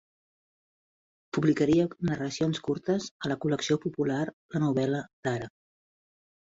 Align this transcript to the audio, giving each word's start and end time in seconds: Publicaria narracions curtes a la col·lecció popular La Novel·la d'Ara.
Publicaria 1.39 1.85
narracions 2.11 2.63
curtes 2.69 3.07
a 3.29 3.33
la 3.35 3.39
col·lecció 3.47 3.81
popular 3.87 4.21
La 4.29 4.67
Novel·la 4.69 5.07
d'Ara. 5.25 5.57